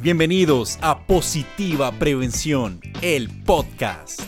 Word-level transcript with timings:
Bienvenidos 0.00 0.78
a 0.80 1.06
Positiva 1.06 1.90
Prevención, 1.90 2.80
el 3.02 3.28
podcast. 3.44 4.22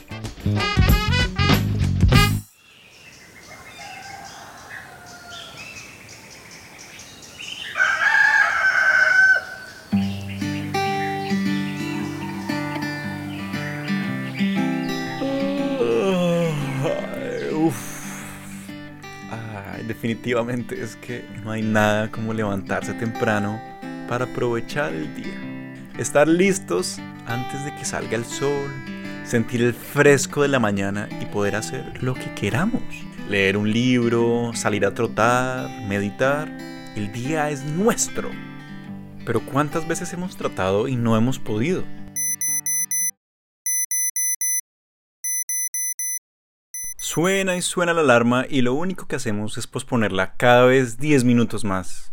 definitivamente 19.87 20.83
es 20.83 20.97
que 20.97 21.25
no 21.45 21.51
hay 21.51 21.63
nada 21.63 22.11
como 22.11 22.33
levantarse 22.33 22.95
temprano 22.95 23.61
para 24.09 24.25
aprovechar 24.25 24.95
el 24.95 25.15
día. 25.15 25.50
Estar 25.99 26.29
listos 26.29 26.99
antes 27.27 27.65
de 27.65 27.75
que 27.75 27.85
salga 27.85 28.17
el 28.17 28.25
sol, 28.25 28.71
sentir 29.25 29.63
el 29.63 29.75
fresco 29.75 30.43
de 30.43 30.49
la 30.49 30.59
mañana 30.59 31.09
y 31.21 31.27
poder 31.27 31.57
hacer 31.57 32.03
lo 32.03 32.15
que 32.15 32.35
queramos. 32.35 32.83
Leer 33.29 33.57
un 33.57 33.71
libro, 33.71 34.53
salir 34.55 34.87
a 34.87 34.95
trotar, 34.95 35.69
meditar. 35.87 36.49
El 36.97 37.13
día 37.13 37.51
es 37.51 37.65
nuestro. 37.65 38.31
Pero 39.27 39.41
¿cuántas 39.45 39.87
veces 39.87 40.13
hemos 40.13 40.37
tratado 40.37 40.89
y 40.89 40.97
no 40.97 41.17
hemos 41.17 41.39
podido? 41.39 41.85
Suena 46.97 47.57
y 47.57 47.63
suena 47.63 47.93
la 47.93 48.03
alarma 48.03 48.47
y 48.49 48.63
lo 48.63 48.75
único 48.75 49.07
que 49.07 49.17
hacemos 49.17 49.59
es 49.59 49.67
posponerla 49.67 50.35
cada 50.37 50.65
vez 50.65 50.97
10 50.99 51.25
minutos 51.25 51.65
más. 51.65 52.13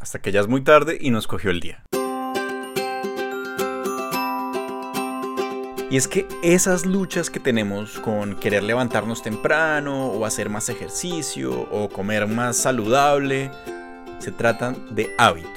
Hasta 0.00 0.20
que 0.20 0.32
ya 0.32 0.40
es 0.40 0.48
muy 0.48 0.62
tarde 0.62 0.98
y 1.00 1.10
nos 1.10 1.26
cogió 1.26 1.50
el 1.50 1.60
día. 1.60 1.84
Y 5.90 5.96
es 5.96 6.06
que 6.06 6.28
esas 6.42 6.84
luchas 6.84 7.30
que 7.30 7.40
tenemos 7.40 7.98
con 7.98 8.36
querer 8.36 8.62
levantarnos 8.62 9.22
temprano 9.22 10.08
o 10.08 10.26
hacer 10.26 10.50
más 10.50 10.68
ejercicio 10.68 11.66
o 11.70 11.88
comer 11.88 12.26
más 12.26 12.58
saludable, 12.58 13.50
se 14.18 14.30
tratan 14.30 14.94
de 14.94 15.14
hábitos. 15.16 15.52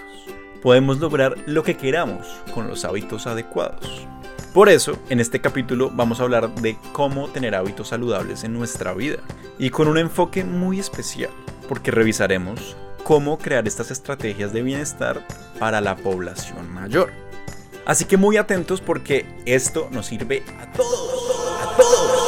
Podemos 0.62 1.00
lograr 1.00 1.36
lo 1.48 1.64
que 1.64 1.76
queramos 1.76 2.28
con 2.54 2.70
los 2.70 2.86
hábitos 2.86 3.28
adecuados. 3.28 4.08
Por 4.54 4.70
eso, 4.70 4.98
en 5.10 5.20
este 5.20 5.42
capítulo 5.42 5.92
vamos 5.94 6.22
a 6.22 6.24
hablar 6.24 6.54
de 6.56 6.78
cómo 6.94 7.28
tener 7.28 7.54
hábitos 7.54 7.90
saludables 7.90 8.46
en 8.46 8.54
nuestra 8.54 8.94
vida 8.94 9.18
y 9.60 9.70
con 9.70 9.90
un 9.90 9.98
enfoque 9.98 10.46
muy 10.46 10.80
especial, 10.80 11.32
porque 11.68 11.92
revisaremos 11.92 12.78
cómo 13.04 13.38
crear 13.38 13.68
estas 13.68 13.92
estrategias 13.92 14.54
de 14.54 14.62
bienestar 14.62 15.26
para 15.60 15.82
la 15.82 15.98
población 15.98 16.72
mayor. 16.72 17.12
Así 17.86 18.06
que 18.06 18.18
muy 18.18 18.38
atentos 18.38 18.80
porque 18.80 19.26
esto 19.46 19.90
nos 19.92 20.06
sirve 20.06 20.44
a 20.60 20.72
todos, 20.72 21.32
a 21.62 21.76
todos. 21.76 22.22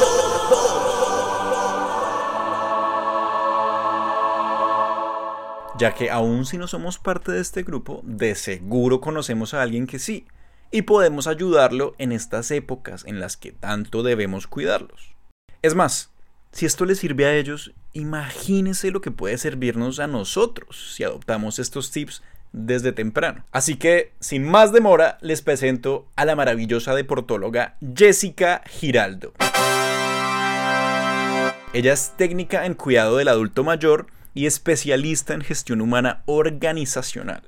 Ya 5.80 5.94
que 5.94 6.09
aún 6.09 6.46
si 6.46 6.58
no 6.58 6.68
somos 6.68 6.98
parte 6.98 7.31
de 7.31 7.42
este 7.42 7.64
grupo, 7.64 8.02
de 8.04 8.36
seguro 8.36 9.02
conocemos 9.02 9.54
a 9.54 9.62
alguien 9.62 9.86
que 9.88 10.00
sí 10.00 10.26
y 10.72 10.84
podemos 10.84 11.28
ayudarlo 11.28 11.94
en 11.98 12.12
estas 12.12 12.50
épocas 12.52 13.06
en 13.06 13.20
las 13.20 13.38
que 13.38 13.52
tanto 13.52 14.02
debemos 14.02 14.48
cuidarlos. 14.48 15.14
Es 15.62 15.76
más, 15.76 16.12
si 16.52 16.66
esto 16.66 16.86
les 16.86 17.00
sirve 17.00 17.26
a 17.26 17.36
ellos, 17.36 17.74
imagínense 17.94 18.92
lo 18.92 19.02
que 19.02 19.12
puede 19.12 19.38
servirnos 19.38 20.00
a 20.00 20.08
nosotros 20.08 20.94
si 20.96 21.04
adoptamos 21.04 21.59
estos 21.59 21.92
tips 21.92 22.24
desde 22.54 22.94
temprano. 22.94 23.44
Así 23.52 23.76
que, 23.76 24.14
sin 24.22 24.44
más 24.44 24.72
demora, 24.72 25.18
les 25.22 25.42
presento 25.42 26.08
a 26.16 26.23
la 26.23 26.36
maravillosa 26.36 26.96
deportóloga 26.96 27.76
Jessica 27.96 28.64
Giraldo. 28.70 29.34
Ella 31.74 31.91
es 31.91 32.14
técnica 32.16 32.66
en 32.66 32.75
cuidado 32.75 33.18
del 33.18 33.28
adulto 33.28 33.64
mayor 33.64 34.08
y 34.34 34.46
especialista 34.46 35.34
en 35.34 35.41
gestión 35.41 35.81
humana 35.81 36.24
organizacional. 36.25 37.41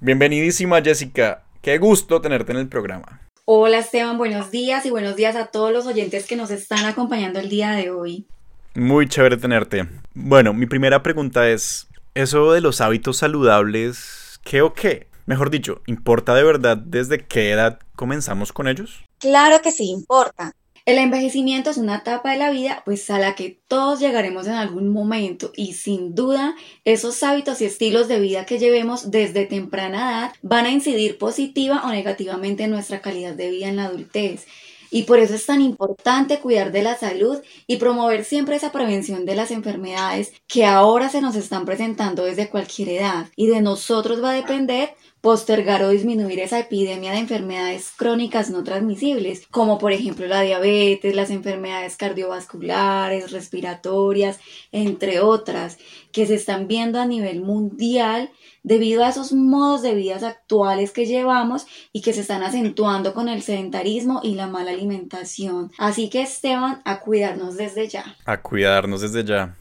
Bienvenidísima 0.00 0.80
Jessica, 0.80 1.42
Qué 1.60 1.78
gusto 1.78 2.20
tenerte 2.20 2.52
en 2.52 2.58
el 2.58 2.68
programa. 2.68 3.20
Hola 3.44 3.78
Esteban, 3.78 4.16
buenos 4.16 4.50
días 4.50 4.86
y 4.86 4.90
buenos 4.90 5.16
días 5.16 5.34
a 5.34 5.46
todos 5.46 5.72
los 5.72 5.86
oyentes 5.86 6.26
que 6.26 6.36
nos 6.36 6.50
están 6.50 6.84
acompañando 6.84 7.40
el 7.40 7.48
día 7.48 7.72
de 7.72 7.90
hoy. 7.90 8.26
Muy 8.74 9.08
chévere 9.08 9.36
tenerte. 9.36 9.88
Bueno, 10.14 10.54
mi 10.54 10.66
primera 10.66 11.02
pregunta 11.02 11.48
es, 11.48 11.88
¿eso 12.14 12.52
de 12.52 12.60
los 12.60 12.80
hábitos 12.80 13.16
saludables, 13.16 14.27
qué 14.48 14.62
o 14.62 14.72
qué? 14.72 15.08
Mejor 15.26 15.50
dicho, 15.50 15.82
¿importa 15.86 16.34
de 16.34 16.42
verdad 16.42 16.78
desde 16.78 17.26
qué 17.26 17.50
edad 17.50 17.80
comenzamos 17.94 18.50
con 18.50 18.66
ellos? 18.66 19.04
Claro 19.18 19.60
que 19.60 19.70
sí, 19.70 19.90
importa. 19.90 20.54
El 20.86 20.96
envejecimiento 20.96 21.68
es 21.68 21.76
una 21.76 21.96
etapa 21.96 22.32
de 22.32 22.38
la 22.38 22.50
vida 22.50 22.80
pues 22.86 23.10
a 23.10 23.18
la 23.18 23.34
que 23.34 23.60
todos 23.68 24.00
llegaremos 24.00 24.46
en 24.46 24.54
algún 24.54 24.88
momento 24.88 25.52
y 25.54 25.74
sin 25.74 26.14
duda 26.14 26.56
esos 26.86 27.22
hábitos 27.22 27.60
y 27.60 27.66
estilos 27.66 28.08
de 28.08 28.20
vida 28.20 28.46
que 28.46 28.58
llevemos 28.58 29.10
desde 29.10 29.44
temprana 29.44 29.98
edad 29.98 30.32
van 30.40 30.64
a 30.64 30.70
incidir 30.70 31.18
positiva 31.18 31.82
o 31.84 31.90
negativamente 31.90 32.64
en 32.64 32.70
nuestra 32.70 33.02
calidad 33.02 33.34
de 33.34 33.50
vida 33.50 33.68
en 33.68 33.76
la 33.76 33.84
adultez. 33.84 34.46
Y 34.90 35.04
por 35.04 35.18
eso 35.18 35.34
es 35.34 35.46
tan 35.46 35.60
importante 35.60 36.40
cuidar 36.40 36.72
de 36.72 36.82
la 36.82 36.96
salud 36.96 37.38
y 37.66 37.76
promover 37.76 38.24
siempre 38.24 38.56
esa 38.56 38.72
prevención 38.72 39.24
de 39.24 39.36
las 39.36 39.50
enfermedades 39.50 40.32
que 40.46 40.64
ahora 40.64 41.08
se 41.08 41.20
nos 41.20 41.36
están 41.36 41.64
presentando 41.64 42.24
desde 42.24 42.48
cualquier 42.48 42.88
edad. 42.90 43.26
Y 43.36 43.46
de 43.48 43.60
nosotros 43.60 44.22
va 44.22 44.30
a 44.30 44.34
depender 44.34 44.94
postergar 45.20 45.82
o 45.82 45.90
disminuir 45.90 46.38
esa 46.40 46.60
epidemia 46.60 47.12
de 47.12 47.18
enfermedades 47.18 47.90
crónicas 47.96 48.50
no 48.50 48.62
transmisibles, 48.62 49.46
como 49.50 49.78
por 49.78 49.92
ejemplo 49.92 50.26
la 50.26 50.42
diabetes, 50.42 51.14
las 51.14 51.30
enfermedades 51.30 51.96
cardiovasculares, 51.96 53.32
respiratorias, 53.32 54.38
entre 54.72 55.20
otras, 55.20 55.78
que 56.12 56.26
se 56.26 56.34
están 56.34 56.68
viendo 56.68 57.00
a 57.00 57.06
nivel 57.06 57.40
mundial 57.40 58.30
debido 58.62 59.04
a 59.04 59.08
esos 59.08 59.32
modos 59.32 59.82
de 59.82 59.94
vida 59.94 60.16
actuales 60.26 60.90
que 60.92 61.06
llevamos 61.06 61.66
y 61.92 62.02
que 62.02 62.12
se 62.12 62.20
están 62.20 62.42
acentuando 62.42 63.14
con 63.14 63.28
el 63.28 63.42
sedentarismo 63.42 64.20
y 64.22 64.34
la 64.34 64.46
mala 64.46 64.72
alimentación. 64.72 65.72
Así 65.78 66.10
que 66.10 66.22
Esteban, 66.22 66.82
a 66.84 67.00
cuidarnos 67.00 67.56
desde 67.56 67.88
ya. 67.88 68.16
A 68.24 68.40
cuidarnos 68.40 69.00
desde 69.00 69.24
ya. 69.24 69.56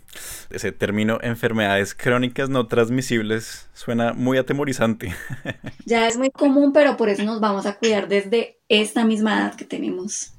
Ese 0.49 0.71
término 0.71 1.19
enfermedades 1.21 1.93
crónicas 1.93 2.49
no 2.49 2.67
transmisibles 2.67 3.69
suena 3.73 4.13
muy 4.13 4.37
atemorizante. 4.37 5.15
Ya 5.85 6.07
es 6.07 6.17
muy 6.17 6.29
común, 6.31 6.73
pero 6.73 6.97
por 6.97 7.07
eso 7.07 7.23
nos 7.23 7.39
vamos 7.39 7.65
a 7.65 7.77
cuidar 7.77 8.07
desde 8.07 8.59
esta 8.67 9.05
misma 9.05 9.37
edad 9.37 9.55
que 9.55 9.63
tenemos. 9.63 10.33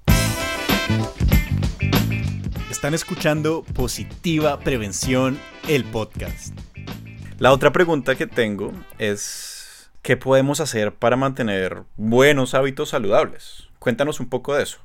Están 2.70 2.92
escuchando 2.92 3.64
Positiva 3.74 4.60
Prevención, 4.60 5.38
el 5.68 5.84
podcast. 5.84 6.54
La 7.38 7.52
otra 7.52 7.72
pregunta 7.72 8.14
que 8.14 8.26
tengo 8.26 8.72
es, 8.98 9.90
¿qué 10.02 10.16
podemos 10.16 10.60
hacer 10.60 10.94
para 10.94 11.16
mantener 11.16 11.84
buenos 11.96 12.54
hábitos 12.54 12.90
saludables? 12.90 13.68
Cuéntanos 13.78 14.20
un 14.20 14.28
poco 14.28 14.54
de 14.54 14.64
eso 14.64 14.80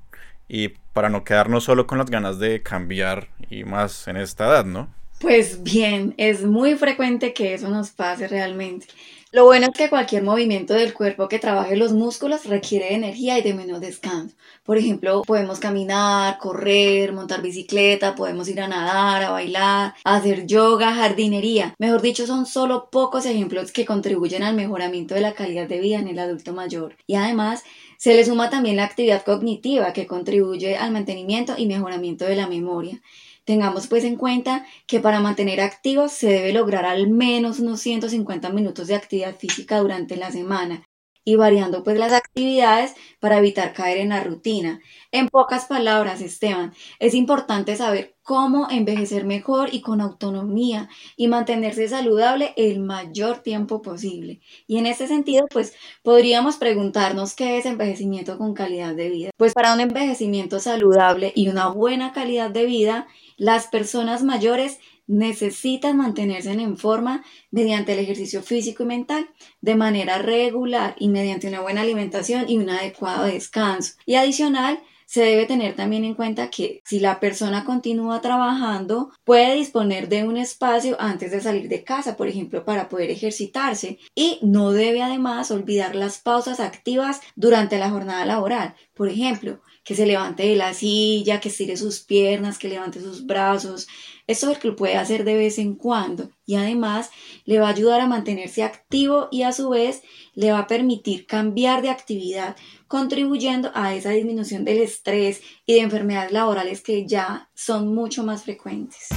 y 0.48 0.70
para 0.94 1.10
no 1.10 1.24
quedarnos 1.24 1.64
solo 1.64 1.88
con 1.88 1.98
las 1.98 2.10
ganas 2.10 2.40
de 2.40 2.62
cambiar 2.62 3.30
más 3.64 4.08
en 4.08 4.18
esta 4.18 4.46
edad, 4.46 4.66
¿no? 4.66 4.90
Pues 5.20 5.64
bien, 5.64 6.16
es 6.18 6.44
muy 6.44 6.76
frecuente 6.76 7.34
que 7.34 7.54
eso 7.54 7.70
nos 7.70 7.92
pase 7.92 8.28
realmente. 8.28 8.88
Lo 9.34 9.46
bueno 9.46 9.66
es 9.66 9.74
que 9.76 9.90
cualquier 9.90 10.22
movimiento 10.22 10.76
del 10.76 10.94
cuerpo 10.94 11.28
que 11.28 11.40
trabaje 11.40 11.76
los 11.76 11.92
músculos 11.92 12.46
requiere 12.46 12.90
de 12.90 12.94
energía 12.94 13.40
y 13.40 13.42
de 13.42 13.56
menos 13.56 13.82
descanso. 13.82 14.36
Por 14.64 14.78
ejemplo, 14.78 15.24
podemos 15.24 15.60
caminar, 15.60 16.38
correr, 16.38 17.14
montar 17.14 17.42
bicicleta, 17.42 18.14
podemos 18.14 18.48
ir 18.48 18.62
a 18.62 18.68
nadar, 18.68 19.24
a 19.24 19.32
bailar, 19.32 19.96
hacer 20.04 20.46
yoga, 20.46 20.94
jardinería. 20.94 21.74
Mejor 21.80 22.04
dicho, 22.04 22.28
son 22.28 22.46
solo 22.46 22.90
pocos 22.92 23.26
ejemplos 23.26 23.72
que 23.72 23.86
contribuyen 23.86 24.44
al 24.44 24.56
mejoramiento 24.56 25.16
de 25.16 25.22
la 25.22 25.34
calidad 25.34 25.68
de 25.68 25.80
vida 25.80 25.98
en 25.98 26.10
el 26.10 26.20
adulto 26.20 26.54
mayor. 26.54 26.96
Y 27.08 27.16
además, 27.16 27.64
se 27.98 28.14
le 28.14 28.26
suma 28.26 28.52
también 28.52 28.76
la 28.76 28.84
actividad 28.84 29.24
cognitiva 29.24 29.94
que 29.94 30.06
contribuye 30.06 30.78
al 30.78 30.92
mantenimiento 30.92 31.56
y 31.58 31.66
mejoramiento 31.66 32.26
de 32.26 32.36
la 32.36 32.46
memoria. 32.46 33.02
Tengamos 33.46 33.88
pues 33.88 34.04
en 34.04 34.16
cuenta 34.16 34.66
que 34.88 35.00
para 35.00 35.20
mantener 35.20 35.60
activos 35.62 36.12
se 36.14 36.30
debe 36.30 36.54
lograr 36.54 36.86
al 36.86 37.10
menos 37.10 37.60
unos 37.60 37.82
150 37.82 38.50
minutos 38.50 38.88
de 38.88 38.96
actividad 38.96 39.36
física 39.36 39.80
durante 39.80 40.16
la 40.16 40.32
semana 40.32 40.88
y 41.26 41.36
variando 41.36 41.84
pues 41.84 41.98
las 41.98 42.14
actividades 42.14 42.96
para 43.20 43.38
evitar 43.38 43.74
caer 43.74 43.98
en 43.98 44.10
la 44.10 44.24
rutina. 44.24 44.82
En 45.12 45.30
pocas 45.30 45.66
palabras, 45.66 46.22
Esteban, 46.22 46.74
es 47.00 47.14
importante 47.14 47.76
saber 47.76 48.16
cómo 48.24 48.68
envejecer 48.70 49.26
mejor 49.26 49.70
y 49.74 49.82
con 49.82 50.02
autonomía 50.02 50.90
y 51.16 51.28
mantenerse 51.28 51.88
saludable 51.88 52.54
el 52.58 52.80
mayor 52.80 53.40
tiempo 53.40 53.82
posible. 53.82 54.42
Y 54.66 54.78
en 54.78 54.86
este 54.86 55.08
sentido, 55.08 55.46
pues 55.52 55.74
podríamos 56.02 56.58
preguntarnos 56.58 57.36
qué 57.36 57.58
es 57.58 57.66
envejecimiento 57.66 58.38
con 58.38 58.54
calidad 58.54 58.96
de 58.96 59.10
vida. 59.10 59.30
Pues 59.38 59.54
para 59.54 59.74
un 59.74 59.82
envejecimiento 59.82 60.60
saludable 60.60 61.32
y 61.36 61.50
una 61.50 61.68
buena 61.68 62.14
calidad 62.14 62.50
de 62.50 62.66
vida, 62.66 63.08
las 63.38 63.68
personas 63.68 64.24
mayores 64.24 64.80
necesitan 65.08 65.98
mantenerse 65.98 66.52
en 66.52 66.78
forma 66.78 67.24
mediante 67.52 67.94
el 67.94 68.00
ejercicio 68.00 68.42
físico 68.42 68.84
y 68.84 68.88
mental 68.88 69.30
de 69.62 69.76
manera 69.76 70.18
regular 70.18 70.96
y 70.98 71.10
mediante 71.10 71.48
una 71.48 71.62
buena 71.62 71.82
alimentación 71.82 72.50
y 72.50 72.58
un 72.58 72.70
adecuado 72.70 73.26
descanso. 73.26 73.94
Y 74.06 74.16
adicional, 74.16 74.80
se 75.14 75.22
debe 75.22 75.46
tener 75.46 75.76
también 75.76 76.06
en 76.06 76.16
cuenta 76.16 76.50
que 76.50 76.82
si 76.86 77.00
la 77.00 77.20
persona 77.20 77.66
continúa 77.66 78.20
trabajando, 78.20 79.12
puede 79.24 79.54
disponer 79.56 80.10
de 80.10 80.24
un 80.24 80.38
espacio 80.38 81.00
antes 81.00 81.30
de 81.30 81.40
salir 81.40 81.70
de 81.70 81.84
casa, 81.84 82.18
por 82.18 82.28
ejemplo, 82.28 82.66
para 82.66 82.90
poder 82.90 83.12
ejercitarse 83.12 84.00
y 84.16 84.40
no 84.42 84.72
debe 84.72 85.04
además 85.04 85.52
olvidar 85.52 85.96
las 85.96 86.18
pausas 86.18 86.60
activas 86.60 87.22
durante 87.36 87.78
la 87.78 87.92
jornada 87.92 88.26
laboral. 88.26 88.74
Por 88.96 89.08
ejemplo, 89.08 89.62
que 89.84 89.96
se 89.96 90.06
levante 90.06 90.44
de 90.44 90.56
la 90.56 90.74
silla, 90.74 91.40
que 91.40 91.50
estire 91.50 91.76
sus 91.78 92.00
piernas, 92.00 92.58
que 92.58 92.70
levante 92.70 93.02
sus 93.02 93.26
brazos. 93.26 93.88
Eso 94.26 94.50
es 94.50 94.56
lo 94.56 94.62
que 94.62 94.68
lo 94.70 94.76
puede 94.76 94.96
hacer 94.96 95.26
de 95.26 95.36
vez 95.36 95.58
en 95.60 95.76
cuando 95.76 96.30
y 96.46 96.56
además 96.56 97.10
le 97.46 97.60
va 97.60 97.68
a 97.68 97.72
ayudar 97.72 98.00
a 98.00 98.08
mantenerse 98.08 98.64
activo 98.64 99.28
y 99.32 99.44
a 99.44 99.52
su 99.52 99.70
vez 99.70 100.02
le 100.34 100.52
va 100.52 100.60
a 100.60 100.68
permitir 100.68 101.26
cambiar 101.26 101.82
de 101.82 101.90
actividad, 101.90 102.56
contribuyendo 102.88 103.72
a 103.74 103.94
esa 103.94 104.12
disminución 104.12 104.64
del 104.64 104.82
estrés 104.82 105.42
y 105.66 105.74
de 105.74 105.82
enfermedades 105.82 106.32
laborales 106.32 106.82
que 106.82 107.06
ya 107.06 107.50
son 107.54 107.94
mucho 107.94 108.24
más 108.24 108.44
frecuentes. 108.44 109.10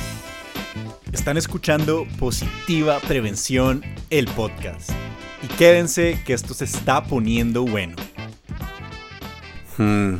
Están 1.12 1.36
escuchando 1.36 2.06
Positiva 2.18 2.98
Prevención, 3.00 3.82
el 4.10 4.26
podcast. 4.26 4.90
Y 5.42 5.46
quédense 5.56 6.20
que 6.26 6.32
esto 6.32 6.52
se 6.52 6.64
está 6.64 7.04
poniendo 7.04 7.64
bueno. 7.64 7.96
Hmm. 9.78 10.16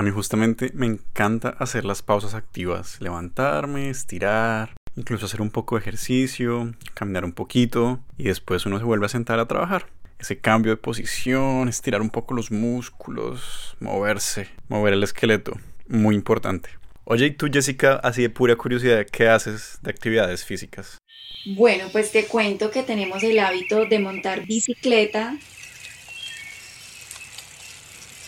A 0.00 0.02
mí 0.02 0.10
justamente 0.10 0.70
me 0.72 0.86
encanta 0.86 1.50
hacer 1.58 1.84
las 1.84 2.00
pausas 2.00 2.32
activas, 2.32 2.98
levantarme, 3.02 3.90
estirar, 3.90 4.72
incluso 4.96 5.26
hacer 5.26 5.42
un 5.42 5.50
poco 5.50 5.74
de 5.74 5.82
ejercicio, 5.82 6.72
caminar 6.94 7.22
un 7.26 7.32
poquito 7.32 8.00
y 8.16 8.22
después 8.24 8.64
uno 8.64 8.78
se 8.78 8.84
vuelve 8.86 9.04
a 9.04 9.10
sentar 9.10 9.38
a 9.38 9.46
trabajar. 9.46 9.88
Ese 10.18 10.38
cambio 10.38 10.72
de 10.72 10.78
posición, 10.78 11.68
estirar 11.68 12.00
un 12.00 12.08
poco 12.08 12.32
los 12.32 12.50
músculos, 12.50 13.76
moverse, 13.78 14.48
mover 14.68 14.94
el 14.94 15.02
esqueleto, 15.02 15.60
muy 15.86 16.14
importante. 16.14 16.70
Oye, 17.04 17.26
¿y 17.26 17.32
tú 17.32 17.48
Jessica, 17.52 17.96
así 17.96 18.22
de 18.22 18.30
pura 18.30 18.56
curiosidad, 18.56 19.04
qué 19.04 19.28
haces 19.28 19.80
de 19.82 19.90
actividades 19.90 20.46
físicas? 20.46 20.96
Bueno, 21.44 21.88
pues 21.92 22.10
te 22.10 22.24
cuento 22.24 22.70
que 22.70 22.82
tenemos 22.82 23.22
el 23.22 23.38
hábito 23.38 23.84
de 23.84 23.98
montar 23.98 24.46
bicicleta 24.46 25.36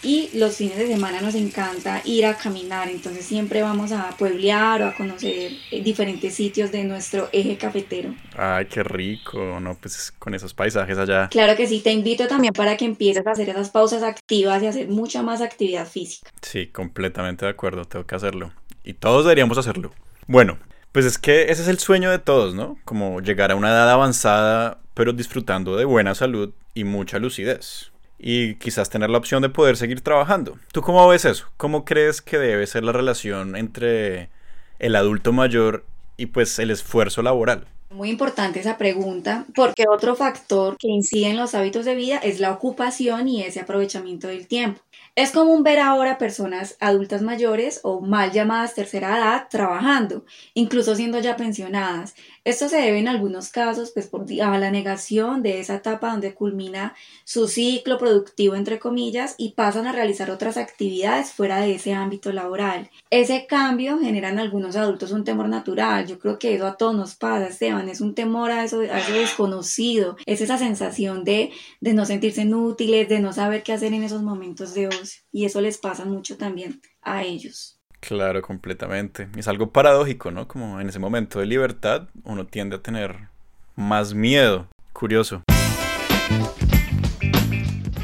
y 0.02 0.30
los 0.34 0.56
fines 0.56 0.76
de 0.76 0.86
semana 0.86 1.20
nos 1.20 1.34
encanta 1.34 2.02
ir 2.04 2.26
a 2.26 2.36
caminar, 2.36 2.88
entonces 2.88 3.24
siempre 3.24 3.62
vamos 3.62 3.92
a 3.92 4.10
pueblear 4.16 4.82
o 4.82 4.86
a 4.88 4.94
conocer 4.94 5.52
eh, 5.70 5.82
diferentes 5.82 6.34
sitios 6.34 6.72
de 6.72 6.84
nuestro 6.84 7.28
eje 7.32 7.56
cafetero. 7.56 8.14
Ay, 8.36 8.66
qué 8.66 8.82
rico, 8.82 9.60
¿no? 9.60 9.76
Pues 9.76 10.12
con 10.18 10.34
esos 10.34 10.54
paisajes 10.54 10.98
allá. 10.98 11.28
Claro 11.28 11.56
que 11.56 11.66
sí, 11.66 11.80
te 11.80 11.92
invito 11.92 12.26
también 12.26 12.52
para 12.52 12.76
que 12.76 12.84
empieces 12.84 13.26
a 13.26 13.30
hacer 13.30 13.48
esas 13.48 13.70
pausas 13.70 14.02
activas 14.02 14.62
y 14.62 14.66
hacer 14.66 14.88
mucha 14.88 15.22
más 15.22 15.40
actividad 15.40 15.86
física. 15.86 16.30
Sí, 16.42 16.66
completamente 16.66 17.44
de 17.44 17.52
acuerdo, 17.52 17.84
tengo 17.84 18.04
que 18.04 18.14
hacerlo. 18.16 18.52
Y 18.84 18.94
todos 18.94 19.24
deberíamos 19.24 19.58
hacerlo. 19.58 19.92
Bueno, 20.26 20.58
pues 20.90 21.04
es 21.04 21.16
que 21.18 21.44
ese 21.44 21.62
es 21.62 21.68
el 21.68 21.78
sueño 21.78 22.10
de 22.10 22.18
todos, 22.18 22.54
¿no? 22.54 22.76
Como 22.84 23.20
llegar 23.20 23.52
a 23.52 23.56
una 23.56 23.70
edad 23.70 23.90
avanzada, 23.90 24.80
pero 24.94 25.12
disfrutando 25.12 25.76
de 25.76 25.84
buena 25.84 26.14
salud 26.14 26.52
y 26.74 26.84
mucha 26.84 27.18
lucidez 27.18 27.91
y 28.24 28.54
quizás 28.54 28.88
tener 28.88 29.10
la 29.10 29.18
opción 29.18 29.42
de 29.42 29.48
poder 29.48 29.76
seguir 29.76 30.00
trabajando. 30.00 30.56
¿Tú 30.72 30.80
cómo 30.80 31.06
ves 31.08 31.24
eso? 31.24 31.48
¿Cómo 31.56 31.84
crees 31.84 32.22
que 32.22 32.38
debe 32.38 32.66
ser 32.68 32.84
la 32.84 32.92
relación 32.92 33.56
entre 33.56 34.30
el 34.78 34.94
adulto 34.94 35.32
mayor 35.32 35.84
y 36.16 36.26
pues 36.26 36.60
el 36.60 36.70
esfuerzo 36.70 37.22
laboral? 37.22 37.66
Muy 37.92 38.08
importante 38.08 38.58
esa 38.58 38.78
pregunta, 38.78 39.44
porque 39.54 39.84
otro 39.86 40.16
factor 40.16 40.78
que 40.78 40.88
incide 40.88 41.28
en 41.28 41.36
los 41.36 41.54
hábitos 41.54 41.84
de 41.84 41.94
vida 41.94 42.16
es 42.16 42.40
la 42.40 42.50
ocupación 42.50 43.28
y 43.28 43.42
ese 43.42 43.60
aprovechamiento 43.60 44.28
del 44.28 44.46
tiempo. 44.46 44.80
Es 45.14 45.30
común 45.30 45.62
ver 45.62 45.78
ahora 45.78 46.16
personas 46.16 46.74
adultas 46.80 47.20
mayores 47.20 47.80
o 47.82 48.00
mal 48.00 48.32
llamadas 48.32 48.74
tercera 48.74 49.18
edad 49.18 49.46
trabajando, 49.50 50.24
incluso 50.54 50.96
siendo 50.96 51.18
ya 51.18 51.36
pensionadas. 51.36 52.14
Esto 52.44 52.66
se 52.66 52.78
debe 52.78 52.98
en 52.98 53.08
algunos 53.08 53.50
casos 53.50 53.90
pues, 53.92 54.06
por 54.06 54.24
a 54.42 54.58
la 54.58 54.70
negación 54.70 55.42
de 55.42 55.60
esa 55.60 55.74
etapa 55.74 56.10
donde 56.12 56.34
culmina 56.34 56.94
su 57.24 57.46
ciclo 57.46 57.98
productivo, 57.98 58.54
entre 58.54 58.78
comillas, 58.78 59.34
y 59.36 59.52
pasan 59.52 59.86
a 59.86 59.92
realizar 59.92 60.30
otras 60.30 60.56
actividades 60.56 61.32
fuera 61.32 61.60
de 61.60 61.74
ese 61.74 61.92
ámbito 61.92 62.32
laboral. 62.32 62.90
Ese 63.10 63.46
cambio 63.46 63.98
genera 63.98 64.30
en 64.30 64.38
algunos 64.38 64.76
adultos 64.76 65.12
un 65.12 65.24
temor 65.24 65.48
natural. 65.48 66.06
Yo 66.06 66.18
creo 66.18 66.38
que 66.38 66.54
eso 66.54 66.66
a 66.66 66.76
todos 66.78 66.94
nos 66.96 67.16
pasa, 67.16 67.48
Esteban. 67.48 67.81
Es 67.88 68.00
un 68.00 68.14
temor 68.14 68.50
a 68.50 68.64
eso, 68.64 68.80
a 68.80 68.98
eso 68.98 69.12
desconocido. 69.12 70.16
Es 70.26 70.40
esa 70.40 70.58
sensación 70.58 71.24
de, 71.24 71.50
de 71.80 71.94
no 71.94 72.04
sentirse 72.04 72.42
inútiles, 72.42 73.08
de 73.08 73.20
no 73.20 73.32
saber 73.32 73.62
qué 73.62 73.72
hacer 73.72 73.92
en 73.92 74.02
esos 74.02 74.22
momentos 74.22 74.74
de 74.74 74.88
ocio. 74.88 75.22
Y 75.30 75.44
eso 75.44 75.60
les 75.60 75.78
pasa 75.78 76.04
mucho 76.04 76.36
también 76.36 76.80
a 77.02 77.22
ellos. 77.22 77.80
Claro, 78.00 78.42
completamente. 78.42 79.28
Es 79.36 79.46
algo 79.46 79.70
paradójico, 79.70 80.30
¿no? 80.30 80.48
Como 80.48 80.80
en 80.80 80.88
ese 80.88 80.98
momento 80.98 81.38
de 81.38 81.46
libertad 81.46 82.08
uno 82.24 82.46
tiende 82.46 82.76
a 82.76 82.82
tener 82.82 83.28
más 83.76 84.12
miedo. 84.12 84.68
Curioso. 84.92 85.42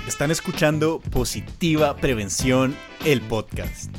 Están 0.07 0.31
escuchando 0.31 1.01
Positiva 1.11 1.97
Prevención, 1.97 2.77
el 3.05 3.21
podcast. 3.21 3.95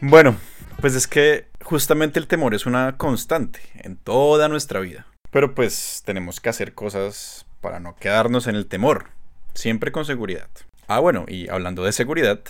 Bueno, 0.00 0.36
pues 0.80 0.94
es 0.94 1.08
que 1.08 1.47
justamente 1.68 2.18
el 2.18 2.26
temor 2.26 2.54
es 2.54 2.66
una 2.66 2.96
constante 2.96 3.60
en 3.74 3.96
toda 3.96 4.48
nuestra 4.48 4.80
vida. 4.80 5.06
Pero 5.30 5.54
pues 5.54 6.02
tenemos 6.04 6.40
que 6.40 6.48
hacer 6.48 6.74
cosas 6.74 7.46
para 7.60 7.78
no 7.80 7.94
quedarnos 7.96 8.46
en 8.46 8.56
el 8.56 8.66
temor, 8.66 9.10
siempre 9.54 9.92
con 9.92 10.04
seguridad. 10.04 10.48
Ah, 10.86 11.00
bueno, 11.00 11.26
y 11.28 11.48
hablando 11.50 11.84
de 11.84 11.92
seguridad, 11.92 12.40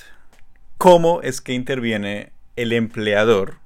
¿Cómo 0.78 1.22
es 1.22 1.40
que 1.40 1.54
interviene 1.54 2.30
el 2.54 2.72
empleador 2.72 3.56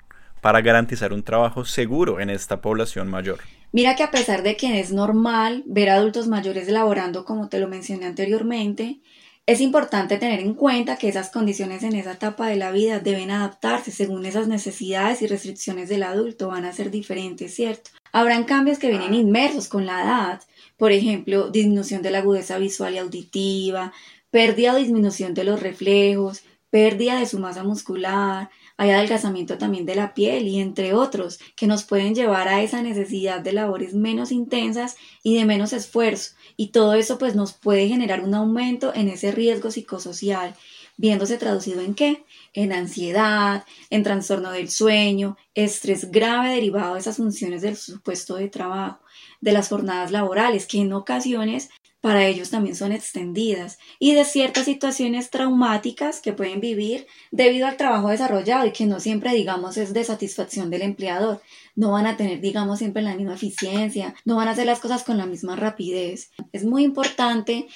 para 0.41 0.63
garantizar 0.63 1.13
un 1.13 1.23
trabajo 1.23 1.67
seguro 1.67 2.21
en 2.21 2.31
esta 2.31 2.63
población 2.63 3.11
mayor? 3.11 3.41
Mira 3.71 3.97
que 3.97 4.03
a 4.03 4.11
pesar 4.11 4.43
de 4.43 4.57
que 4.57 4.81
es 4.81 4.93
normal 4.93 5.63
ver 5.67 5.91
adultos 5.91 6.27
mayores 6.27 6.69
laborando, 6.69 7.27
como 7.27 7.51
te 7.51 7.61
lo 7.61 7.69
mencioné 7.69 8.07
anteriormente, 8.07 9.01
es 9.47 9.61
importante 9.61 10.19
tener 10.19 10.41
en 10.41 10.55
cuenta 10.55 10.97
que 10.97 11.09
esas 11.09 11.31
condiciones 11.31 11.83
en 11.83 11.97
esa 11.97 12.13
etapa 12.13 12.47
de 12.47 12.57
la 12.57 12.71
vida 12.71 13.01
deben 13.01 13.31
adaptarse 13.31 13.91
según 13.91 14.25
esas 14.25 14.47
necesidades 14.47 15.21
y 15.21 15.27
restricciones 15.27 15.89
del 15.89 16.05
adulto, 16.05 16.49
van 16.49 16.65
a 16.65 16.73
ser 16.73 16.91
diferentes, 16.91 17.55
¿cierto? 17.55 17.91
Habrán 18.13 18.45
cambios 18.45 18.79
que 18.79 18.89
vienen 18.89 19.15
inmersos 19.15 19.67
con 19.69 19.85
la 19.85 20.03
edad, 20.03 20.43
por 20.77 20.93
ejemplo, 20.93 21.51
disminución 21.51 22.03
de 22.03 22.13
la 22.13 22.19
agudeza 22.19 22.59
visual 22.59 22.95
y 22.95 22.99
auditiva, 22.99 23.93
pérdida 24.31 24.75
o 24.75 24.77
disminución 24.77 25.35
de 25.35 25.45
los 25.45 25.61
reflejos, 25.61 26.45
pérdida 26.71 27.19
de 27.19 27.27
su 27.27 27.39
masa 27.39 27.65
muscular, 27.65 28.49
hay 28.83 28.91
adelgazamiento 28.91 29.59
también 29.59 29.87
de 29.87 29.95
la 29.95 30.13
piel 30.13 30.49
y 30.49 30.59
entre 30.59 30.93
otros 30.93 31.39
que 31.55 31.69
nos 31.69 31.85
pueden 31.85 32.17
llevar 32.17 32.49
a 32.49 32.63
esa 32.63 32.83
necesidad 32.83 33.41
de 33.41 33.53
labores 33.53 33.95
menos 33.95 34.33
intensas 34.33 34.97
y 35.23 35.37
de 35.37 35.45
menos 35.45 35.73
esfuerzo 35.73 36.33
y 36.57 36.73
todo 36.73 36.95
eso 36.95 37.17
pues 37.17 37.37
nos 37.37 37.53
puede 37.53 37.87
generar 37.87 38.25
un 38.25 38.35
aumento 38.35 38.93
en 38.93 39.09
ese 39.09 39.31
riesgo 39.31 39.71
psicosocial 39.71 40.57
viéndose 40.97 41.39
traducido 41.39 41.81
en 41.81 41.95
qué? 41.95 42.25
En 42.55 42.73
ansiedad, 42.73 43.65
en 43.89 44.03
trastorno 44.03 44.51
del 44.51 44.69
sueño, 44.69 45.37
estrés 45.55 46.11
grave 46.11 46.51
derivado 46.51 46.95
de 46.95 47.01
esas 47.01 47.19
funciones 47.19 47.63
del 47.63 47.77
supuesto 47.77 48.35
de 48.35 48.49
trabajo, 48.49 48.99
de 49.41 49.53
las 49.53 49.69
jornadas 49.69 50.11
laborales, 50.11 50.67
que 50.67 50.79
en 50.79 50.93
ocasiones 50.93 51.71
para 52.03 52.27
ellos 52.27 52.51
también 52.51 52.75
son 52.75 52.93
extendidas 52.93 53.79
y 53.99 54.15
de 54.15 54.25
ciertas 54.25 54.65
situaciones 54.65 55.31
traumáticas 55.31 56.21
que 56.21 56.33
pueden 56.33 56.61
vivir 56.61 57.07
debido 57.31 57.67
al 57.67 57.77
trabajo 57.77 58.09
desarrollado 58.09 58.67
y 58.67 58.73
que 58.73 58.87
no 58.87 59.01
siempre 59.01 59.33
digamos 59.33 59.77
es 59.77 59.95
de 59.95 60.05
satisfacción 60.05 60.69
del 60.69 60.83
empleador. 60.83 61.41
No 61.77 61.93
van 61.93 62.07
a 62.07 62.17
tener 62.17 62.41
digamos 62.41 62.81
siempre 62.81 63.03
la 63.03 63.15
misma 63.15 63.35
eficiencia, 63.35 64.15
no 64.25 64.37
van 64.37 64.49
a 64.49 64.51
hacer 64.51 64.67
las 64.67 64.81
cosas 64.81 65.05
con 65.05 65.17
la 65.17 65.27
misma 65.27 65.55
rapidez. 65.55 66.33
Es 66.53 66.65
muy 66.65 66.83
importante 66.83 67.69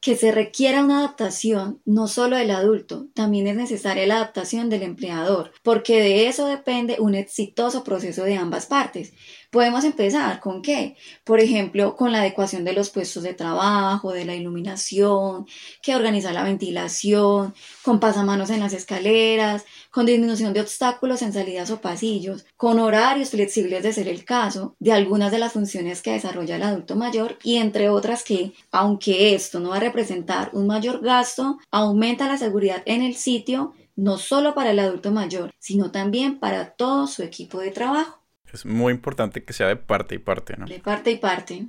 que 0.00 0.16
se 0.16 0.30
requiera 0.32 0.84
una 0.84 0.98
adaptación 1.00 1.80
no 1.84 2.06
solo 2.06 2.36
del 2.36 2.52
adulto, 2.52 3.08
también 3.14 3.48
es 3.48 3.56
necesaria 3.56 4.06
la 4.06 4.16
adaptación 4.16 4.70
del 4.70 4.82
empleador, 4.82 5.52
porque 5.62 6.00
de 6.00 6.28
eso 6.28 6.46
depende 6.46 6.96
un 7.00 7.14
exitoso 7.14 7.82
proceso 7.82 8.22
de 8.22 8.36
ambas 8.36 8.66
partes. 8.66 9.12
Podemos 9.50 9.84
empezar 9.84 10.40
con 10.40 10.60
qué? 10.60 10.96
Por 11.24 11.40
ejemplo, 11.40 11.96
con 11.96 12.12
la 12.12 12.18
adecuación 12.20 12.64
de 12.64 12.74
los 12.74 12.90
puestos 12.90 13.22
de 13.22 13.32
trabajo, 13.32 14.12
de 14.12 14.26
la 14.26 14.34
iluminación, 14.34 15.46
que 15.82 15.96
organiza 15.96 16.32
la 16.32 16.42
ventilación, 16.42 17.54
con 17.82 17.98
pasamanos 17.98 18.50
en 18.50 18.60
las 18.60 18.74
escaleras, 18.74 19.64
con 19.90 20.04
disminución 20.04 20.52
de 20.52 20.60
obstáculos 20.60 21.22
en 21.22 21.32
salidas 21.32 21.70
o 21.70 21.80
pasillos, 21.80 22.44
con 22.58 22.78
horarios 22.78 23.30
flexibles 23.30 23.82
de 23.82 23.94
ser 23.94 24.08
el 24.08 24.26
caso, 24.26 24.76
de 24.80 24.92
algunas 24.92 25.30
de 25.32 25.38
las 25.38 25.54
funciones 25.54 26.02
que 26.02 26.12
desarrolla 26.12 26.56
el 26.56 26.62
adulto 26.62 26.94
mayor 26.94 27.38
y 27.42 27.56
entre 27.56 27.88
otras 27.88 28.24
que, 28.24 28.52
aunque 28.70 29.34
esto 29.34 29.60
no 29.60 29.70
va 29.70 29.76
a 29.76 29.80
representar 29.80 30.50
un 30.52 30.66
mayor 30.66 31.00
gasto, 31.00 31.58
aumenta 31.70 32.28
la 32.28 32.36
seguridad 32.36 32.82
en 32.84 33.02
el 33.02 33.14
sitio 33.14 33.72
no 33.96 34.18
solo 34.18 34.54
para 34.54 34.70
el 34.72 34.78
adulto 34.78 35.10
mayor, 35.10 35.50
sino 35.58 35.90
también 35.90 36.38
para 36.38 36.72
todo 36.72 37.06
su 37.06 37.22
equipo 37.22 37.58
de 37.60 37.70
trabajo. 37.70 38.27
Es 38.52 38.64
muy 38.64 38.92
importante 38.92 39.44
que 39.44 39.52
sea 39.52 39.68
de 39.68 39.76
parte 39.76 40.14
y 40.14 40.18
parte, 40.18 40.56
¿no? 40.56 40.66
De 40.66 40.80
parte 40.80 41.10
y 41.10 41.16
parte. 41.16 41.68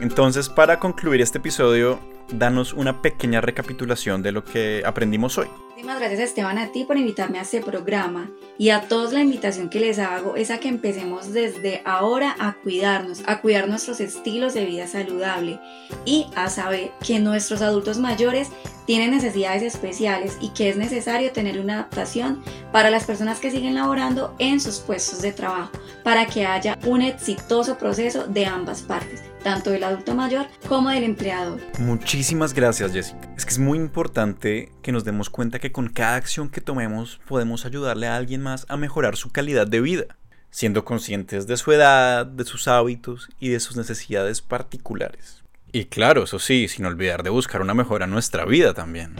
Entonces, 0.00 0.48
para 0.48 0.78
concluir 0.78 1.20
este 1.20 1.38
episodio, 1.38 2.00
danos 2.32 2.72
una 2.72 3.02
pequeña 3.02 3.40
recapitulación 3.40 4.22
de 4.22 4.32
lo 4.32 4.44
que 4.44 4.82
aprendimos 4.84 5.38
hoy. 5.38 5.48
Muchísimas 5.68 5.98
gracias 5.98 6.20
Esteban 6.20 6.56
a 6.56 6.72
ti 6.72 6.84
por 6.84 6.96
invitarme 6.96 7.38
a 7.38 7.42
este 7.42 7.60
programa 7.60 8.30
y 8.56 8.70
a 8.70 8.88
todos 8.88 9.12
la 9.12 9.20
invitación 9.20 9.68
que 9.68 9.80
les 9.80 9.98
hago 9.98 10.36
es 10.36 10.50
a 10.50 10.58
que 10.58 10.68
empecemos 10.68 11.32
desde 11.32 11.82
ahora 11.84 12.36
a 12.38 12.54
cuidarnos, 12.54 13.22
a 13.26 13.40
cuidar 13.40 13.68
nuestros 13.68 14.00
estilos 14.00 14.54
de 14.54 14.64
vida 14.64 14.86
saludable 14.86 15.58
y 16.04 16.26
a 16.36 16.48
saber 16.48 16.92
que 17.04 17.18
nuestros 17.18 17.60
adultos 17.60 17.98
mayores 17.98 18.50
tienen 18.86 19.10
necesidades 19.10 19.62
especiales 19.62 20.38
y 20.40 20.50
que 20.50 20.68
es 20.68 20.76
necesario 20.76 21.32
tener 21.32 21.58
una 21.58 21.74
adaptación 21.74 22.42
para 22.72 22.90
las 22.90 23.04
personas 23.04 23.40
que 23.40 23.50
siguen 23.50 23.74
laborando 23.74 24.34
en 24.38 24.60
sus 24.60 24.78
puestos 24.78 25.22
de 25.22 25.32
trabajo, 25.32 25.72
para 26.02 26.26
que 26.26 26.46
haya 26.46 26.78
un 26.84 27.02
exitoso 27.02 27.76
proceso 27.78 28.26
de 28.26 28.46
ambas 28.46 28.82
partes, 28.82 29.22
tanto 29.44 29.70
del 29.70 29.84
adulto 29.84 30.16
mayor 30.16 30.46
como 30.68 30.90
del 30.90 31.04
empleador. 31.04 31.60
Muchísimas 31.78 32.52
gracias 32.52 32.92
Jessica. 32.92 33.32
Es 33.36 33.44
que 33.44 33.52
es 33.52 33.58
muy 33.60 33.78
importante 33.78 34.72
que 34.82 34.90
nos 34.90 35.04
demos 35.04 35.30
cuenta 35.30 35.60
que 35.60 35.70
con 35.70 35.88
cada 35.88 36.16
acción 36.16 36.48
que 36.48 36.60
tomemos 36.60 37.20
podemos 37.28 37.64
ayudarle 37.64 38.08
a 38.08 38.16
alguien 38.16 38.42
más 38.42 38.66
a 38.68 38.76
mejorar 38.76 39.16
su 39.16 39.30
calidad 39.30 39.68
de 39.68 39.80
vida, 39.80 40.06
siendo 40.50 40.84
conscientes 40.84 41.46
de 41.46 41.56
su 41.56 41.70
edad, 41.70 42.26
de 42.26 42.44
sus 42.44 42.66
hábitos 42.66 43.28
y 43.38 43.50
de 43.50 43.60
sus 43.60 43.76
necesidades 43.76 44.42
particulares. 44.42 45.44
Y 45.70 45.86
claro, 45.86 46.24
eso 46.24 46.38
sí, 46.38 46.66
sin 46.68 46.86
olvidar 46.86 47.22
de 47.22 47.30
buscar 47.30 47.60
una 47.60 47.74
mejora 47.74 48.06
en 48.06 48.12
nuestra 48.12 48.44
vida 48.44 48.74
también. 48.74 49.14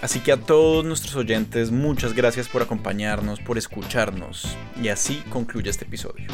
Así 0.00 0.20
que 0.20 0.32
a 0.32 0.36
todos 0.36 0.84
nuestros 0.84 1.16
oyentes, 1.16 1.70
muchas 1.70 2.12
gracias 2.14 2.48
por 2.48 2.62
acompañarnos, 2.62 3.40
por 3.40 3.58
escucharnos. 3.58 4.56
Y 4.80 4.88
así 4.88 5.22
concluye 5.30 5.70
este 5.70 5.84
episodio. 5.84 6.26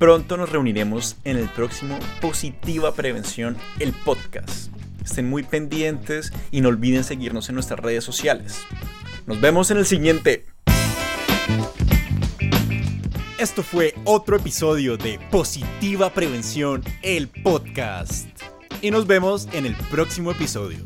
Pronto 0.00 0.38
nos 0.38 0.48
reuniremos 0.48 1.18
en 1.24 1.36
el 1.36 1.46
próximo 1.50 1.98
Positiva 2.22 2.94
Prevención, 2.94 3.58
el 3.80 3.92
podcast. 3.92 4.72
Estén 5.04 5.28
muy 5.28 5.42
pendientes 5.42 6.32
y 6.50 6.62
no 6.62 6.70
olviden 6.70 7.04
seguirnos 7.04 7.50
en 7.50 7.56
nuestras 7.56 7.80
redes 7.80 8.02
sociales. 8.02 8.60
Nos 9.26 9.42
vemos 9.42 9.70
en 9.70 9.76
el 9.76 9.84
siguiente. 9.84 10.46
Esto 13.38 13.62
fue 13.62 13.94
otro 14.04 14.38
episodio 14.38 14.96
de 14.96 15.18
Positiva 15.30 16.08
Prevención, 16.14 16.82
el 17.02 17.28
podcast 17.28 18.26
y 18.80 18.90
nos 18.90 19.06
vemos 19.06 19.48
en 19.52 19.66
el 19.66 19.76
próximo 19.90 20.30
episodio. 20.30 20.78